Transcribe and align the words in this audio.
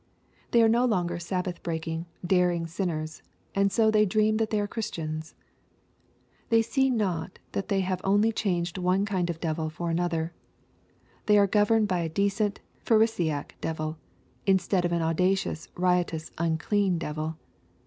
They 0.49 0.63
are 0.63 0.67
no 0.67 0.85
longer 0.85 1.19
sabbath 1.19 1.61
breaking, 1.61 2.07
daring 2.25 2.65
sinners, 2.65 3.21
and 3.53 3.71
so 3.71 3.91
they 3.91 4.03
dream 4.03 4.37
that 4.37 4.49
they 4.49 4.59
are 4.59 4.65
Christians. 4.67 5.35
They 6.49 6.63
see 6.63 6.89
not 6.89 7.37
that 7.51 7.67
they 7.67 7.81
have 7.81 8.01
only 8.03 8.31
changed 8.31 8.79
one 8.79 9.05
kind 9.05 9.29
of 9.29 9.39
devil 9.39 9.69
for 9.69 9.91
another. 9.91 10.33
They 11.27 11.37
are 11.37 11.45
governed 11.45 11.87
by 11.87 11.99
a 11.99 12.09
decent, 12.09 12.61
Pharisaic 12.79 13.57
devil, 13.61 13.99
instead 14.47 14.85
of 14.85 14.91
an 14.91 15.03
au 15.03 15.13
dacious, 15.13 15.67
riotous, 15.75 16.31
unclean 16.39 16.97
devil. 16.97 17.37